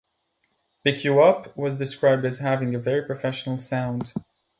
"Pick 0.83 1.03
You 1.03 1.21
Up" 1.21 1.55
was 1.55 1.77
described 1.77 2.25
as 2.25 2.39
having 2.39 2.73
a 2.73 2.79
"very 2.79 3.03
professional 3.05 3.59
sound". 3.59 4.13